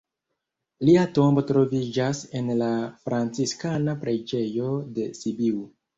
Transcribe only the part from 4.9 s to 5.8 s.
de Sibiu.